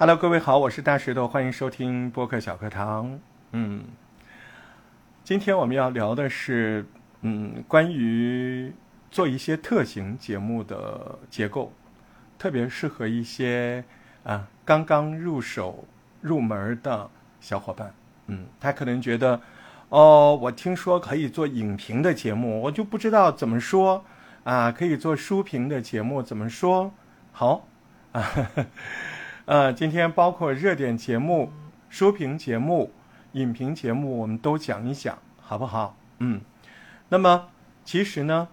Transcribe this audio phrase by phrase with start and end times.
[0.00, 3.18] Hello，各位好，我是大石头，欢迎收听播客小课堂。
[3.50, 3.84] 嗯，
[5.24, 6.86] 今天我们要聊的是，
[7.22, 8.72] 嗯，关于
[9.10, 11.72] 做一些特型节目的结构，
[12.38, 13.82] 特别适合一些
[14.22, 15.84] 啊刚刚入手
[16.20, 17.10] 入门的
[17.40, 17.92] 小伙伴。
[18.28, 19.40] 嗯，他可能觉得，
[19.88, 24.04] 哦，我听说可以做影评的节目，我就不知道怎么说
[24.44, 26.92] 啊，可以做书评的节目，怎么说
[27.32, 27.66] 好
[28.12, 28.22] 啊？
[29.48, 31.50] 呃，今天包括热点节目、
[31.88, 32.92] 书评节目、
[33.32, 35.96] 影评节目，我们都讲一讲，好不好？
[36.18, 36.42] 嗯，
[37.08, 37.48] 那么
[37.82, 38.46] 其实呢，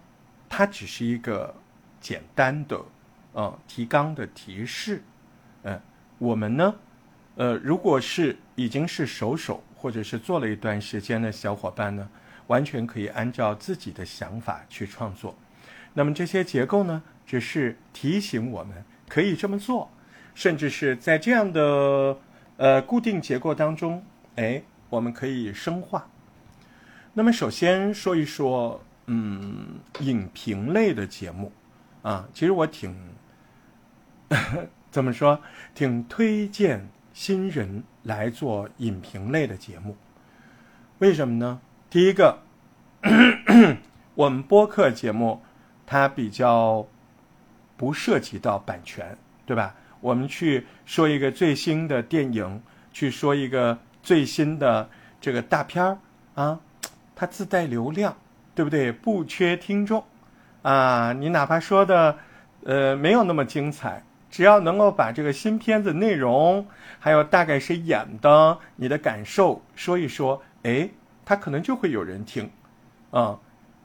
[0.48, 1.54] 它只是一个
[2.00, 2.80] 简单的
[3.34, 5.02] 呃提纲的提示。
[5.64, 5.78] 嗯，
[6.16, 6.74] 我们呢，
[7.34, 12.08] 呃，如果是已经是熟手或者是做了一段时间的小伙伴呢，
[12.46, 15.36] 完全可以按照自己的想法去创作。
[15.92, 19.90] 那么这些结构呢，只是提醒我们可以这么做。
[20.36, 22.18] 甚至是在这样的
[22.58, 24.04] 呃固定结构当中，
[24.34, 26.06] 哎，我们可以深化。
[27.14, 31.50] 那么首先说一说，嗯，影评类的节目
[32.02, 32.94] 啊，其实我挺
[34.92, 35.40] 怎么说，
[35.74, 39.96] 挺推荐新人来做影评类的节目。
[40.98, 41.62] 为什么呢？
[41.88, 42.40] 第一个，
[44.14, 45.40] 我们播客节目
[45.86, 46.86] 它比较
[47.78, 49.74] 不涉及到版权，对吧？
[50.00, 54.88] 我们去说一个最新的电影，去说一个最新的
[55.20, 55.98] 这个大片儿
[56.34, 56.60] 啊，
[57.14, 58.16] 它自带流量，
[58.54, 58.92] 对不对？
[58.92, 60.04] 不缺听众
[60.62, 61.12] 啊！
[61.12, 62.18] 你哪怕说的
[62.64, 66.66] 呃没有那么精彩，只要能够把这个新片子内容，
[66.98, 70.88] 还有大概谁演的，你的感受说一说，哎，
[71.24, 72.50] 他可能就会有人听
[73.10, 73.38] 啊。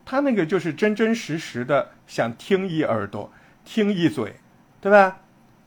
[0.04, 3.32] 他那个就是真真实实的想听一耳朵，
[3.64, 4.36] 听一嘴，
[4.82, 5.20] 对吧？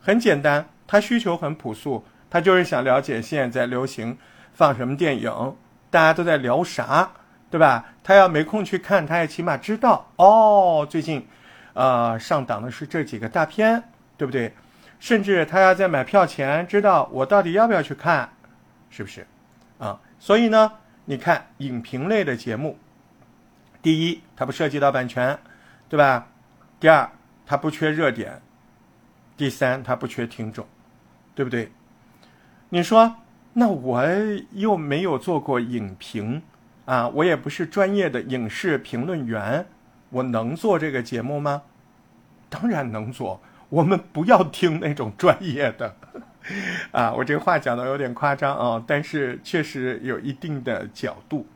[0.05, 4.19] 很简单，他需求很朴素，他就是想了解现在流行
[4.53, 5.57] 放什么电影，
[5.89, 7.11] 大家都在聊啥，
[7.51, 7.87] 对吧？
[8.03, 11.27] 他要没空去看，他也起码知道哦，最近，
[11.73, 13.83] 呃，上档的是这几个大片，
[14.19, 14.53] 对不对？
[15.01, 18.29] 甚至他要在买票前知道我到底要不要去看，
[18.91, 19.27] 是不是？
[19.79, 20.71] 啊，所以呢，
[21.07, 22.79] 你看影评类的节目，
[23.81, 25.39] 第一，它不涉及到版权，
[25.89, 26.27] 对吧？
[26.79, 27.11] 第二，
[27.47, 28.43] 它不缺热点。
[29.37, 30.67] 第三，他不缺听众，
[31.35, 31.71] 对不对？
[32.69, 33.17] 你说，
[33.55, 34.05] 那我
[34.53, 36.43] 又没有做过影评
[36.85, 39.67] 啊，我也不是专业的影视评论员，
[40.11, 41.63] 我能做这个节目吗？
[42.49, 43.41] 当然能做。
[43.71, 45.97] 我们不要听那种专业的
[46.93, 51.47] 啊，我这个话讲的有点夸张啊，但是确实有一定的角度。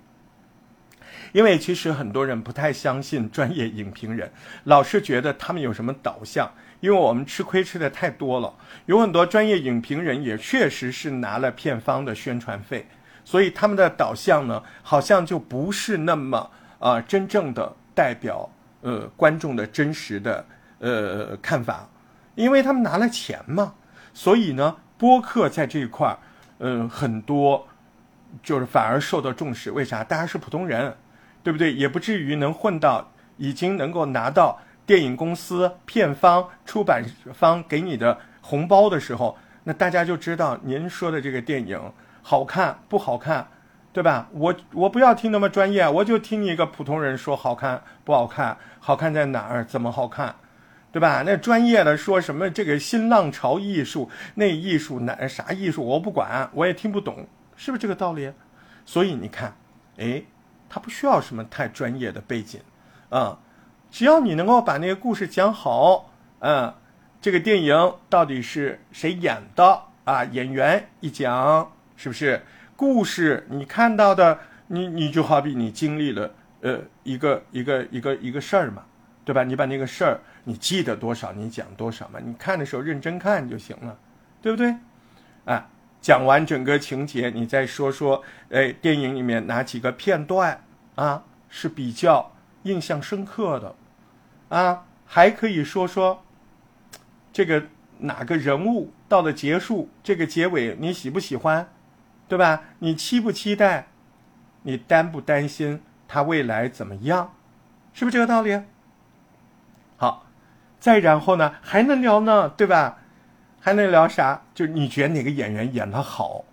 [1.33, 4.31] 因为其实很多人不太相信专业影评人，
[4.65, 6.51] 老是觉得他们有什么导向。
[6.81, 8.55] 因为我们吃亏吃的太多了，
[8.87, 12.87] 有很多专业影评人也确实是拿了片方的宣传费，
[13.25, 18.49] 所以他们的导向呢，好像就不是那么啊真正的代表
[18.83, 20.47] 呃观众的真实的
[20.79, 21.89] 呃看法，
[22.37, 23.75] 因为他们拿了钱嘛，
[24.15, 26.17] 所以呢，播客在这一块儿，
[26.59, 27.67] 嗯，很多
[28.41, 30.05] 就是反而受到重视，为啥？
[30.05, 30.97] 大家是普通人，
[31.43, 31.73] 对不对？
[31.73, 34.61] 也不至于能混到已经能够拿到。
[34.89, 37.05] 电影公司、片方、出版
[37.35, 41.79] 方给你的红包的时候，那大家就知道您说的这个电影
[42.23, 43.47] 好看不好看，
[43.93, 44.27] 对吧？
[44.33, 50.35] 我我不要听那么专业，我就听你一个普通人说好看不好看，好看在哪儿，怎么好看，
[50.91, 51.23] 对吧？
[51.27, 58.33] 那专业的说什么这个新浪潮艺术，那艺术哪啥艺术我不管，我也听不懂，是不是这个道理？
[58.87, 59.55] 所以你看，
[59.99, 60.23] 哎，
[60.67, 62.59] 他不需要什么太专业的背景，
[63.11, 63.39] 啊。
[63.91, 66.11] 只要你能够把那个故事讲好，
[66.41, 66.73] 嗯，
[67.21, 70.25] 这个电影到底是谁演的啊？
[70.25, 72.43] 演员一讲，是不是？
[72.77, 74.39] 故事你看到的，
[74.69, 78.85] 你你就好比你经历了呃一个一个一个一个事儿嘛，
[79.25, 79.43] 对吧？
[79.43, 82.21] 你把那个事儿你记得多少，你讲多少嘛。
[82.23, 83.99] 你看的时候认真看就行了，
[84.41, 84.77] 对不对？
[85.45, 85.67] 啊，
[86.01, 90.63] 讲完整个情节，你再说说，哎，电影里面哪几个片段
[90.95, 92.31] 啊是比较。
[92.63, 93.75] 印象深刻的，
[94.49, 96.23] 啊，还可以说说
[97.33, 97.65] 这个
[97.99, 101.69] 哪个人物到了结束这个结尾你喜不喜欢，
[102.29, 102.63] 对吧？
[102.81, 103.89] 你期不期待？
[104.63, 107.33] 你担不担心他未来怎么样？
[107.93, 108.61] 是不是这个道理？
[109.97, 110.27] 好，
[110.79, 112.99] 再然后呢，还能聊呢，对吧？
[113.61, 114.43] 还能聊啥？
[114.55, 116.45] 就你觉得哪个演员演的好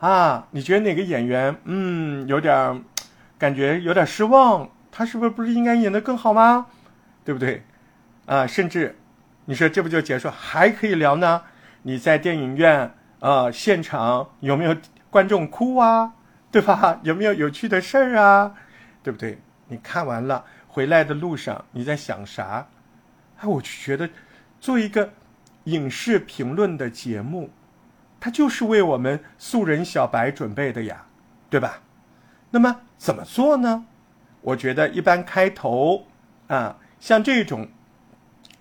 [0.00, 0.48] 啊？
[0.50, 2.82] 你觉得哪个演员嗯有点
[3.38, 4.68] 感觉有点失望？
[4.98, 6.66] 他是不是不是应该演得更好吗？
[7.24, 7.62] 对不对？
[8.26, 8.98] 啊，甚至
[9.44, 10.28] 你说这不就结束？
[10.28, 11.42] 还可以聊呢？
[11.82, 14.76] 你在电影院啊，现场有没有
[15.08, 16.14] 观众哭啊？
[16.50, 16.98] 对吧？
[17.04, 18.52] 有没有有趣的事儿啊？
[19.00, 19.38] 对不对？
[19.68, 22.66] 你看完了回来的路上你在想啥？
[23.38, 24.10] 哎，我就觉得
[24.60, 25.12] 做一个
[25.62, 27.50] 影视评论的节目，
[28.18, 31.04] 它就是为我们素人小白准备的呀，
[31.48, 31.82] 对吧？
[32.50, 33.86] 那么怎么做呢？
[34.48, 36.06] 我觉得一般开头
[36.46, 37.68] 啊，像这种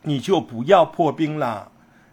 [0.01, 1.72] 你就不要破冰了，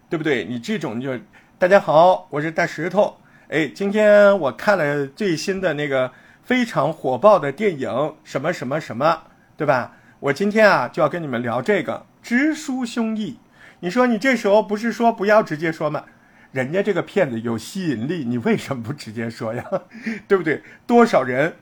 [0.09, 0.45] 对不对？
[0.45, 1.19] 你这种就
[1.57, 3.17] 大家好，我是大石头。
[3.49, 6.11] 哎，今天我看了最新的那个
[6.41, 9.23] 非常火爆的电影，什么什么什么，
[9.57, 9.97] 对吧？
[10.21, 13.35] 我今天啊就要跟你们聊这个，直抒胸臆。
[13.81, 16.05] 你说你这时候不是说不要直接说吗？
[16.53, 19.65] 人家这个片子有吸引力，你为什么不直接说呀？
[20.29, 20.63] 对不对？
[20.87, 21.57] 多少人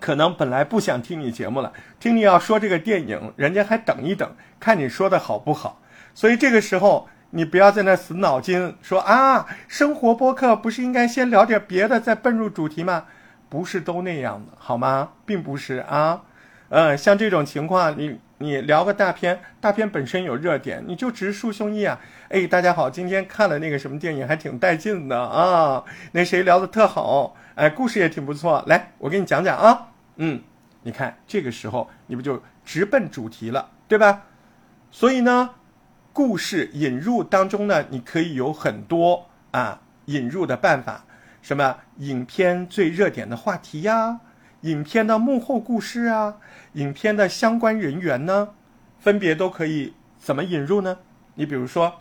[0.00, 5.80] 可能本来不想听你节目了，听你要说这个电影，人家还等一等，看你说的好不好。
[6.14, 7.08] 所以这个时候。
[7.36, 13.06] 你不要在那死脑筋说啊，生活播客不是应该先聊点别的再奔入主题吗？
[13.48, 15.08] 不是都那样的好吗？
[15.26, 16.22] 并不是啊，
[16.68, 21.98] 嗯，像这种情况，你你聊个大片，大片本身有热点，你就直抒胸臆啊。
[22.28, 25.82] 哎，大家好，今天看了那个什么电影，还挺带劲的啊。
[26.12, 28.62] 那谁聊的特好，哎，故事也挺不错。
[28.66, 29.88] 来，我给你讲讲啊。
[30.16, 30.40] 嗯，
[30.82, 34.22] 你看这个时候你不就直奔主题了，对吧？
[34.90, 35.50] 所以呢。
[36.16, 41.04] 故事引入当中呢，你可以有很多啊引入的办法，
[41.42, 44.20] 什么影片最热点的话题呀，
[44.60, 46.36] 影片的幕后故事啊，
[46.74, 48.50] 影片的相关人员呢，
[49.00, 50.98] 分别都可以怎么引入呢？
[51.34, 51.94] 你比如说，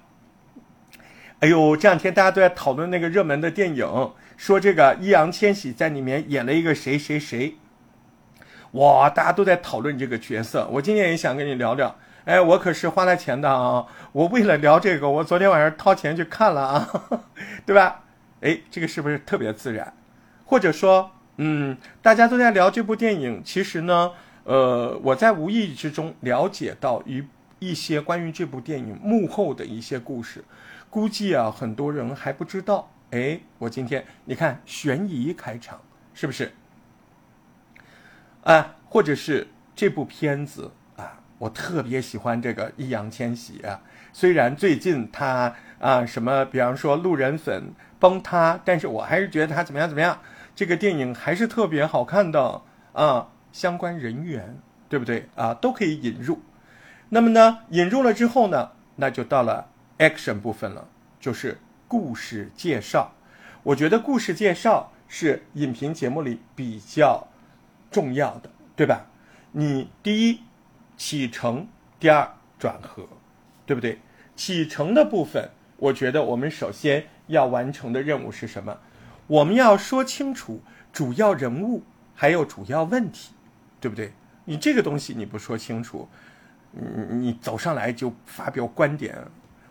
[1.39, 7.55] 哎呦，这两天大家都在讨论那个热门的电影，说这个易烊千玺在里面演了一个谁谁谁，
[8.71, 11.95] 哇，大家都在讨论这个角色，我今天也想跟你聊聊。
[12.25, 13.85] 哎，我可是花了钱的啊！
[14.13, 16.89] 我为了聊这个，我昨天晚上掏钱去看了啊，
[17.67, 18.05] 对吧？
[18.39, 19.93] 哎，这个是不是特别自然？
[20.45, 24.11] 或者说，嗯，大家都在聊这部电影，其实呢，
[24.45, 27.25] 呃，我在无意之中了解到一
[27.59, 30.45] 一些关于这部电影幕后的一些故事，
[30.89, 32.92] 估计啊，很多人还不知道。
[33.13, 35.79] 哎，我今天你看悬疑开场，
[36.15, 36.51] 是不是？
[38.43, 41.21] 啊，或者是这部片子啊。
[41.37, 43.79] 我特别喜欢这个易烊千玺啊，
[44.11, 50.19] 虽然最近他啊什么，比方说路人粉崩塌，但是我还是觉得他怎么样怎么样，
[50.55, 52.61] 这个电影还是特别好看的
[52.93, 53.29] 啊。
[53.51, 54.57] 相关人员
[54.89, 55.53] 对不对啊？
[55.53, 56.41] 都可以引入。
[57.09, 59.69] 那么呢，引入了之后呢，那就到了
[59.99, 60.87] action 部分了，
[61.19, 61.59] 就是
[61.93, 63.13] 故事介绍。
[63.61, 67.27] 我觉得故事介绍是影评节目里比较
[67.91, 69.05] 重要的，对吧？
[69.51, 70.39] 你第一。
[70.95, 71.67] 启程，
[71.99, 73.07] 第二转合，
[73.65, 73.99] 对不对？
[74.35, 78.75] 启程的部分，我觉得我们首先要完成的任务是什么？
[79.27, 80.61] 我们要说清楚
[80.91, 81.83] 主要人物
[82.15, 83.33] 还有主要问题，
[83.79, 84.13] 对不对？
[84.45, 86.07] 你这个东西你不说清楚，
[86.71, 89.17] 你你走上来就发表观点，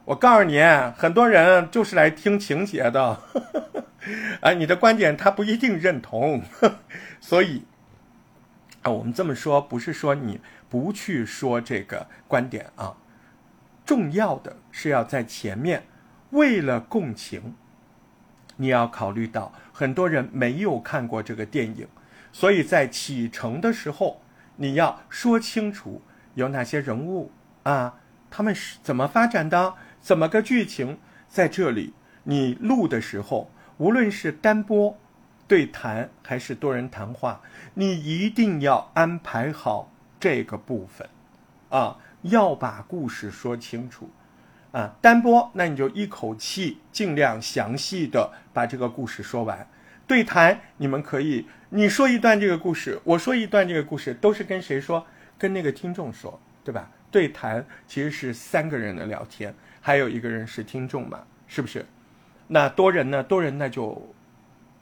[0.04, 0.60] 我告诉你，
[0.96, 3.20] 很多人就是来听情节的，
[4.40, 6.43] 啊， 你的观点他不一定认同，
[7.20, 7.64] 所以
[8.82, 10.40] 啊，我们这么说不是说你。
[10.72, 12.96] 不去说这个观点啊，
[13.84, 15.84] 重要的是要在前面，
[16.31, 17.55] 为了共情，
[18.56, 21.86] 你要考虑到很多人没有看过这个电影，
[22.32, 24.22] 所以在启程的时候，
[24.56, 26.00] 你要说清楚
[26.36, 27.31] 有哪些人物
[27.65, 27.96] 啊，
[28.31, 31.94] 他们是怎么发展的，怎么个剧情，在这里
[32.25, 34.99] 你录的时候，无论是单播、
[35.49, 37.41] 对谈还是多人谈话，
[37.73, 39.89] 你一定要安排好。
[40.21, 41.09] 这个部分，
[41.69, 44.09] 啊，要把故事说清楚，
[44.71, 49.67] 啊，单播那你就一口气尽量详细的把这个故事说完。
[50.06, 55.05] 对谈你们可以，你说一段这个故事，我说一段这个故事，都是跟谁说？
[55.37, 56.89] 跟那个听众说，对吧？
[57.11, 61.84] 对谈其实是三个人的聊天，还有一个人是听众嘛，是不是？
[62.48, 63.22] 那多人呢？
[63.22, 64.15] 多人那就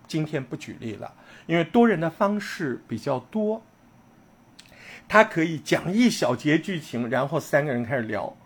[0.07, 1.13] 今天不举例了，
[1.47, 3.63] 因为多人的方式比较多。
[5.09, 8.37] 他可以讲一小节剧情，然后三个人开始聊，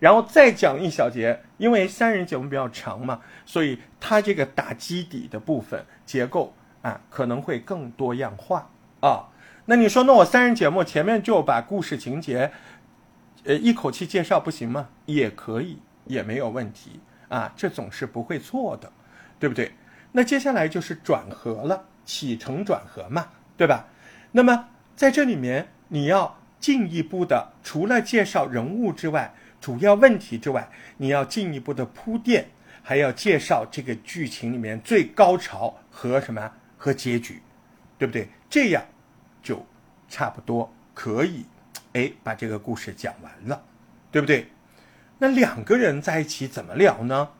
[0.00, 8.68] 然后再讲一小节，因为三人节目比较长嘛，所以他这个打基底的部分结构啊可能会更多样化
[9.00, 9.28] 啊。
[9.66, 12.50] 那你说，那我三人节目前面就把故事情节，
[13.44, 14.88] 呃一口气介绍不行吗？
[15.06, 16.98] 也可以，也没有问题
[17.28, 18.92] 啊，这总是不会错的，
[19.38, 19.70] 对不对？
[20.10, 23.86] 那接下来就是转合了，起承转合嘛，对吧？
[24.32, 25.68] 那么在这里面。
[25.90, 32.46] 你要进一步的，除了介绍人物之外，主要问题之外，你要进一步的铺垫，
[32.82, 37.40] 还要介绍这个剧情里面最高潮和什么和结局，
[37.96, 38.28] 对不对？
[38.50, 38.84] 这样
[39.42, 39.64] 就
[40.10, 41.46] 差不多可以，
[41.94, 43.64] 哎，把这个故事讲完了，
[44.12, 44.46] 对不对？
[45.18, 47.30] 那两个人在一起怎么聊呢？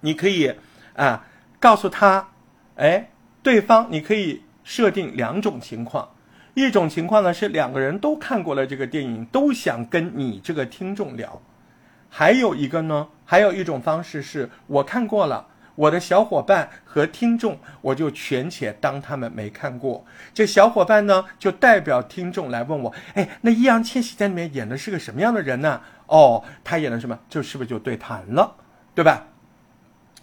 [0.00, 0.54] 你可以
[0.94, 1.26] 啊
[1.58, 2.28] 告诉他，
[2.76, 3.10] 哎，
[3.42, 6.10] 对方你可以设定两种情况。
[6.54, 11.42] 一种情况呢是两个人都看过了这个电影，都想跟你这个听众聊；
[12.08, 20.06] 还有一个呢，还有一种方式是我看过了，我的小伙伴和听众，我就权且当他们没看过。
[20.32, 25.82] 这小伙伴呢就代表听众来问我：哎，那易烊千玺在里面演的是个什么样的人呢？
[26.06, 27.18] 哦，他演的什么？
[27.28, 28.54] 就是不是就对谈了，
[28.94, 29.24] 对吧？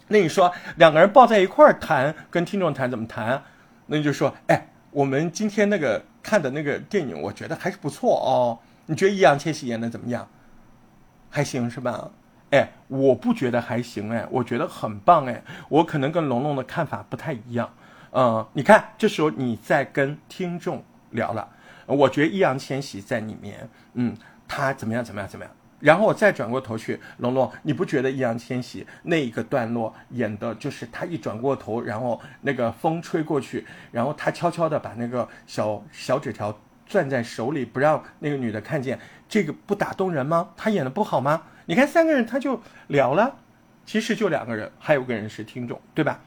[0.08, 3.42] 那你说两个人抱在一块儿谈，跟听众谈怎么谈？
[3.86, 6.02] 那你就说：哎，我们今天那个。
[6.24, 8.58] 看的那个电影，我觉得还是不错哦。
[8.86, 10.26] 你觉得易烊千玺演的怎么样？
[11.28, 12.10] 还行是吧？
[12.50, 15.44] 哎，我不觉得还行哎，我觉得很棒哎。
[15.68, 17.70] 我可能跟龙龙的看法不太一样。
[18.12, 21.46] 嗯，你看，这时候你在跟听众聊了，
[21.84, 24.16] 我觉得易烊千玺在里面，嗯，
[24.48, 25.54] 他怎么样怎么样怎么样。
[25.80, 40.50] 然后我再转过头去，龙龙，你不觉得易烊千玺那一个段落演的就是他一转过头，然后那个风吹过去，然后他悄悄的把那个小小纸条攥在手里，不让那个女的看见，这个不打动人吗？
[40.56, 41.42] 他演的不好吗？
[41.66, 43.36] 你看三个人他就聊了，
[43.84, 46.20] 其实就两个人，还有个人是听众，对吧？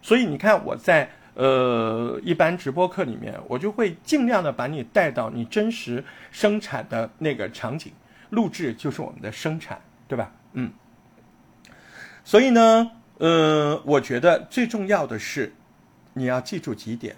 [0.00, 7.92] 所以你看我在呃一般直播课里面，我就会尽量的把你带到你真实生产的那个场景。
[8.34, 10.32] 录制就是我们的生产，对吧？
[10.52, 10.72] 嗯，
[12.24, 15.52] 所以呢，呃，我觉得最重要的是，
[16.12, 17.16] 你要记住几点：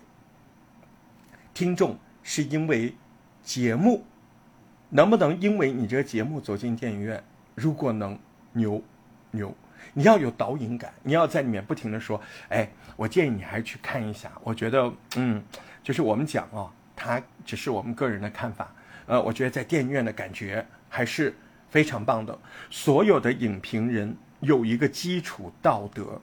[1.53, 2.95] 听众是因为
[3.43, 4.05] 节目，
[4.91, 7.23] 能不能因为你这个节目走进电影院？
[7.55, 8.19] 如果能，
[8.53, 8.83] 牛
[9.31, 9.55] 牛！
[9.93, 15.43] 你要有导引感，你要在里面不停的说：“哎，我建议你还是去看一下。”我觉得，嗯，
[15.83, 18.73] 就是我们讲啊，它只是我们个人的看法。
[19.07, 20.67] 呃，我觉得在电影院的感觉。
[20.97, 21.37] 还是
[21.69, 22.39] 非常棒的。
[22.71, 26.19] 所有的影评人有一个基础道德，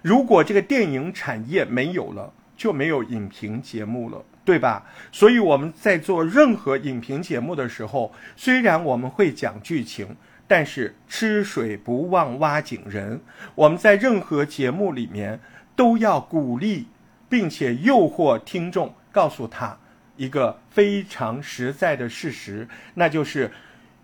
[0.00, 4.86] 如果这个电影产业没有了，就没有影评节目了，对吧？
[5.12, 10.16] 所以我们在做任何影评节目的时候，虽然我们会讲剧情，
[10.48, 13.20] 但是吃水不忘挖井人。
[13.54, 15.38] 我们在任何节目里面
[15.76, 16.86] 都要鼓励，
[17.28, 19.78] 并且诱惑听众，告诉他
[20.16, 23.50] 一个非常实在的事实，那就是。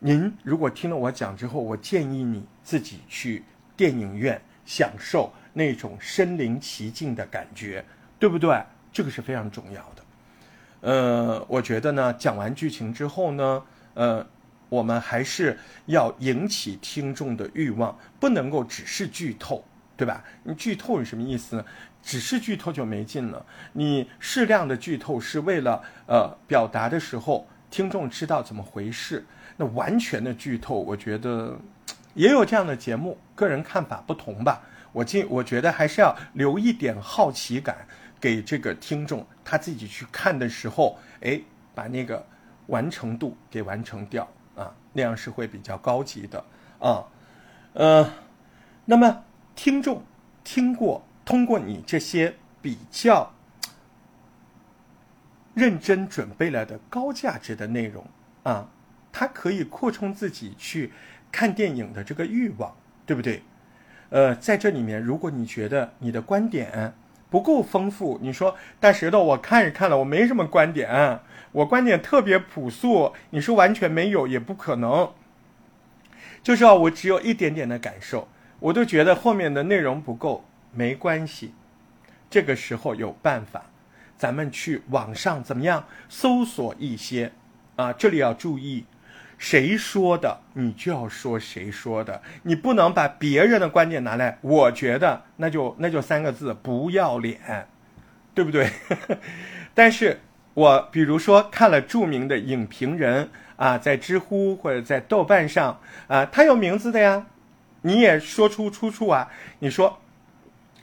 [0.05, 3.45] 您如果听了我讲之后，我建议你自己去
[3.77, 7.85] 电影院享受那种身临其境的感觉，
[8.19, 8.61] 对不对？
[8.93, 10.03] 这个是非常重要的。
[10.81, 13.63] 呃，我觉得呢，讲完剧情之后呢，
[13.95, 14.27] 呃，
[14.69, 15.57] 我们还是
[15.87, 19.65] 要引起听众的欲望，不能够只是剧透，
[19.97, 20.25] 对吧？
[20.43, 21.65] 你剧透是什么意思呢？
[22.03, 23.47] 只是剧透就没劲了。
[23.73, 29.25] 你适量的剧透是为了呃表达的时候，听众知道怎么回事。
[29.57, 31.59] 那完全的剧透，我觉得
[32.15, 34.63] 也有这样的节目，个人看法不同吧。
[34.93, 37.87] 我今我觉得还是要留一点好奇感
[38.21, 41.41] 给这个听众，他自己去看的时候，哎，
[41.75, 42.23] 把那个
[42.67, 46.45] 完成度给完成掉啊，那样是会比较高级的
[46.79, 47.05] 啊。
[47.73, 48.13] 呃，
[48.85, 50.03] 那么听众
[50.45, 53.33] 听过，通过你这些比较
[55.55, 58.07] 认真准备了的高价值的内容
[58.43, 58.69] 啊。
[59.13, 60.91] 它可以扩充自己去
[61.31, 63.43] 看电影的这个欲望，对不对？
[64.09, 66.95] 呃，在这里面，如果你觉得你的观点
[67.31, 71.21] 不够丰富，你说大石头，我看是看了，我没什么观点，
[71.53, 75.11] 我观点特别朴素，你说完全没有也不可能。
[76.43, 78.29] 就是啊，我只有一点点的感受，
[78.61, 81.55] 我都觉得后面的内容不够，没关系。
[82.29, 83.65] 这个时候有办法，
[84.19, 87.33] 咱们去网上怎么样搜索一些
[87.77, 87.93] 啊？
[87.93, 88.85] 这里要注意。
[89.43, 94.39] 谁说的，你就要说谁说的，你不能把别人的观点拿来。
[94.41, 97.67] 我觉得那就那就三个字，不要脸，
[98.35, 98.71] 对不对？
[99.75, 100.21] 但是
[100.55, 107.27] 我比如说看了著名的影评人啊，在知乎或者在豆瓣上啊，他有名字的呀，
[107.81, 109.99] 你也说出出处啊，你说。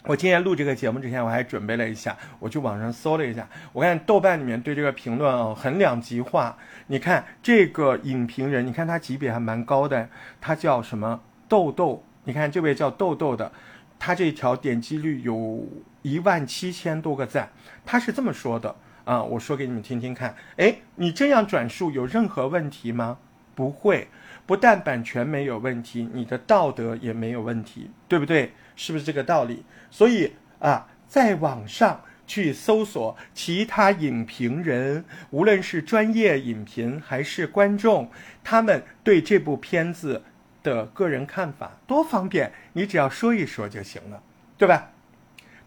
[0.10, 6.58] 我今天录这个节目之前，我还准备了一下，我去网上搜了一下，我看豆瓣里面对这个评论哦很两极化。
[6.88, 10.10] 你看这个影评人，你看他级别还蛮高的，
[10.42, 12.04] 他叫什么豆豆？
[12.24, 13.52] 你看这位叫豆豆的，
[14.00, 15.64] 他这条点击率有
[16.02, 17.48] 一万七千多个赞。
[17.86, 18.76] 他是这么说的
[19.06, 20.36] 啊，我说给你们听听看。
[20.58, 23.20] 哎，你这样转述有任何问题吗？
[23.54, 24.08] 不会，
[24.50, 28.52] 不但版权没有问题，你的道德也没有问题，对不对？
[28.76, 29.64] 是不是这个道理？
[29.92, 38.10] 所以啊，在网上去搜索其他影评人，无论是专业影评还是观众，
[38.44, 40.24] 他们对这部片子
[40.64, 44.20] 的个人看法，多方便，你只要说一说就行了，
[44.58, 44.90] 对吧？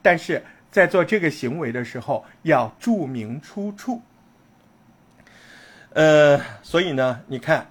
[0.02, 4.02] 但是在做这个行为的时候，要注明出处。
[5.90, 7.70] 呃，所以呢，你看，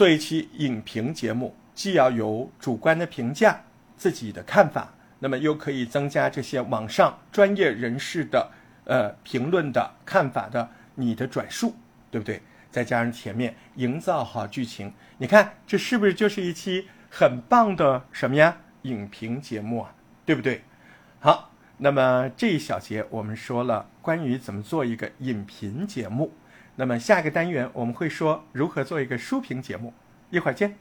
[0.00, 3.60] 做一期影评节目，既要有主观的评价，
[3.98, 8.50] 自己的看法，那么又可以增加这些网上专业人士的
[8.86, 11.74] 呃评论的看法的你的转述，
[12.10, 12.40] 对不对？
[12.70, 18.56] 再加上前面营造好剧情，你看这是不是就是一期很棒的什么呀？
[18.84, 20.62] 影评节目啊，对不对？
[21.18, 26.32] 好，那么这一小节我们说了关于怎么做一个影评节目。
[26.80, 29.92] 那么下一个单元我们会说如何做一个书评节目，
[30.30, 30.76] 一会儿见。